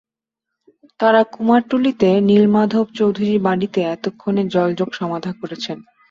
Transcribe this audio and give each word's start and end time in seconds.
তাঁরা 0.99 1.21
কুমারটুলিতে 1.33 2.09
নীলমাধব 2.29 2.85
চৌধুরীর 2.95 3.39
বাড়িতে 3.47 3.79
এতক্ষণে 3.95 4.41
জলযোগ 4.53 4.89
সমাধা 4.99 5.31
করছেন। 5.39 5.77